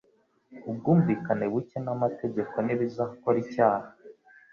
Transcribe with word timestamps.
Ubwumvikane 0.69 1.45
buke 1.51 1.77
n'amategeko 1.85 2.55
ntibizakora 2.61 3.37
icyaha 3.45 3.87